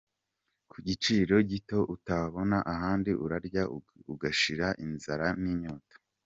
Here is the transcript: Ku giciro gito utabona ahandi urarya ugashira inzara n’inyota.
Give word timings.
Ku 0.69 0.77
giciro 0.87 1.35
gito 1.51 1.79
utabona 1.95 2.57
ahandi 2.73 3.11
urarya 3.23 3.63
ugashira 4.13 4.67
inzara 4.85 5.27
n’inyota. 5.43 5.95